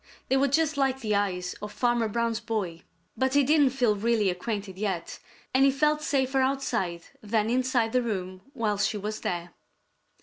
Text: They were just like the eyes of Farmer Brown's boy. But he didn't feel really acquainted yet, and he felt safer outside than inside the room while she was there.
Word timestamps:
They 0.29 0.37
were 0.37 0.47
just 0.47 0.77
like 0.77 1.01
the 1.01 1.13
eyes 1.13 1.53
of 1.61 1.71
Farmer 1.71 2.07
Brown's 2.07 2.39
boy. 2.39 2.81
But 3.15 3.35
he 3.35 3.43
didn't 3.43 3.69
feel 3.69 3.95
really 3.95 4.31
acquainted 4.31 4.75
yet, 4.79 5.19
and 5.53 5.63
he 5.63 5.69
felt 5.69 6.01
safer 6.01 6.41
outside 6.41 7.03
than 7.21 7.51
inside 7.51 7.91
the 7.91 8.01
room 8.01 8.41
while 8.53 8.79
she 8.79 8.97
was 8.97 9.19
there. 9.21 9.51